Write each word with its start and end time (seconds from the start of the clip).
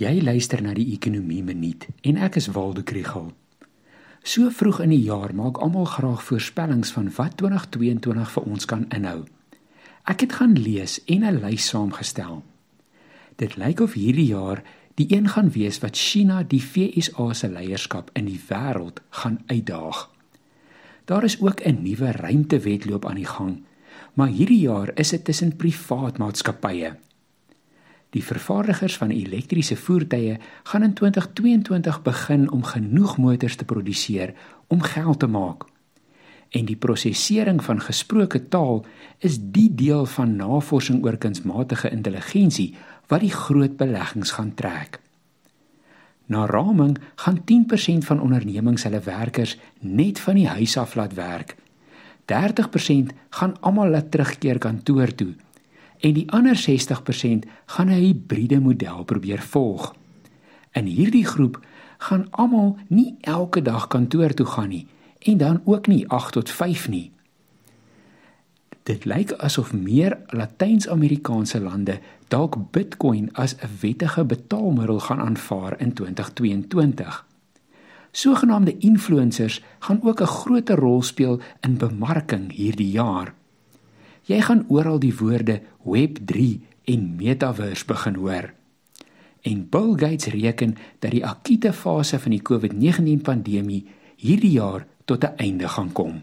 Jy 0.00 0.22
luister 0.24 0.62
na 0.64 0.70
die 0.72 0.94
Ekonomie 0.94 1.42
Minuut 1.44 1.82
en 2.08 2.16
ek 2.24 2.38
is 2.40 2.46
Waldo 2.54 2.80
Krugel. 2.88 3.26
So 4.24 4.48
vroeg 4.48 4.78
in 4.86 4.94
die 4.94 5.02
jaar 5.04 5.34
maak 5.36 5.58
almal 5.60 5.84
graag 5.92 6.22
voorspellings 6.24 6.94
van 6.94 7.10
wat 7.18 7.34
2022 7.42 8.30
vir 8.32 8.46
ons 8.48 8.68
kan 8.70 8.86
inhou. 8.96 9.26
Ek 10.08 10.24
het 10.24 10.38
gaan 10.38 10.54
lees 10.56 10.94
en 11.04 11.26
'n 11.28 11.42
lys 11.42 11.66
saamgestel. 11.68 12.40
Dit 13.36 13.58
lyk 13.60 13.80
of 13.80 13.92
hierdie 13.92 14.32
jaar 14.32 14.62
die 14.96 15.06
een 15.12 15.28
gaan 15.28 15.52
wees 15.52 15.78
wat 15.84 15.96
China 15.96 16.42
die 16.42 16.64
VSA 16.64 17.34
se 17.34 17.48
leierskap 17.48 18.10
in 18.14 18.24
die 18.24 18.40
wêreld 18.48 19.04
gaan 19.10 19.38
uitdaag. 19.52 20.08
Daar 21.04 21.24
is 21.24 21.40
ook 21.40 21.60
'n 21.60 21.82
nuwe 21.82 22.12
ruimtewetloop 22.12 23.04
aan 23.04 23.20
die 23.20 23.32
gang, 23.36 23.64
maar 24.14 24.28
hierdie 24.28 24.60
jaar 24.60 24.90
is 24.94 25.10
dit 25.10 25.24
tussen 25.24 25.56
privaat 25.56 26.18
maatskappye 26.18 26.96
Die 28.10 28.24
vervaardigers 28.24 28.96
van 28.98 29.12
elektriese 29.14 29.76
voertuie 29.76 30.38
gaan 30.62 30.82
in 30.82 30.94
2022 30.94 32.02
begin 32.02 32.50
om 32.50 32.64
genoeg 32.66 33.16
motors 33.16 33.56
te 33.56 33.64
produseer 33.64 34.34
om 34.66 34.82
geld 34.82 35.18
te 35.18 35.26
maak. 35.26 35.64
En 36.50 36.66
die 36.66 36.76
prosesering 36.76 37.62
van 37.64 37.80
gesproke 37.80 38.48
taal 38.48 38.82
is 39.18 39.38
die 39.38 39.68
deel 39.74 40.06
van 40.06 40.34
navorsing 40.36 41.04
oor 41.04 41.16
kunsmatige 41.16 41.90
intelligensie 41.90 42.74
wat 43.06 43.22
die 43.22 43.30
groot 43.34 43.76
beleggings 43.78 44.34
gaan 44.34 44.54
trek. 44.54 44.98
Na 46.26 46.46
raming 46.46 46.96
gaan 47.14 47.38
10% 47.46 48.06
van 48.06 48.20
ondernemings 48.20 48.82
hulle 48.86 49.00
werkers 49.06 49.56
net 49.78 50.18
van 50.18 50.34
die 50.34 50.48
huis 50.48 50.76
af 50.76 50.94
laat 50.94 51.14
werk. 51.14 51.54
30% 52.32 53.14
gaan 53.38 53.54
almal 53.60 53.90
laat 53.90 54.10
terugkeer 54.10 54.58
kantoor 54.58 55.14
toe 55.14 55.34
en 56.00 56.12
die 56.14 56.30
ander 56.30 56.56
60% 56.56 57.46
gaan 57.66 57.88
'n 57.88 58.02
hibriede 58.04 58.60
model 58.60 59.04
probeer 59.04 59.42
volg. 59.42 59.94
In 60.72 60.84
hierdie 60.84 61.26
groep 61.26 61.60
gaan 61.98 62.26
almal 62.30 62.76
nie 62.88 63.14
elke 63.20 63.62
dag 63.62 63.86
kantoor 63.86 64.34
toe 64.34 64.46
gaan 64.46 64.68
nie 64.68 64.86
en 65.18 65.36
dan 65.36 65.60
ook 65.64 65.86
nie 65.86 66.08
8 66.08 66.32
tot 66.32 66.50
5 66.50 66.88
nie. 66.88 67.10
Dit 68.82 69.04
lyk 69.04 69.32
asof 69.32 69.72
meer 69.72 70.18
Latyns-Amerikaanse 70.26 71.60
lande 71.60 71.98
dalk 72.28 72.56
Bitcoin 72.72 73.28
as 73.32 73.54
'n 73.54 73.68
wettige 73.80 74.24
betaalmiddel 74.24 75.00
gaan 75.00 75.20
aanvaar 75.20 75.80
in 75.80 75.92
2022. 75.92 77.26
Sogenaamde 78.12 78.78
influencers 78.78 79.62
gaan 79.78 80.00
ook 80.02 80.20
'n 80.20 80.26
groot 80.26 80.68
rol 80.68 81.02
speel 81.02 81.40
in 81.60 81.76
bemarking 81.76 82.52
hierdie 82.52 82.90
jaar. 82.90 83.34
Jy 84.28 84.40
gaan 84.40 84.64
oral 84.68 84.98
die 85.00 85.14
woorde 85.16 85.60
Web3 85.84 86.60
en 86.84 87.16
Metaverse 87.16 87.86
begin 87.86 88.14
hoor. 88.14 88.52
En 89.42 89.68
Bill 89.68 89.94
Gates 89.96 90.32
reken 90.32 90.76
dat 90.98 91.10
die 91.10 91.24
akute 91.26 91.72
fase 91.72 92.18
van 92.18 92.34
die 92.36 92.42
COVID-19 92.42 93.22
pandemie 93.24 93.86
hierdie 94.20 94.52
jaar 94.58 94.86
tot 95.04 95.24
'n 95.24 95.36
einde 95.36 95.68
gaan 95.68 95.92
kom. 95.92 96.22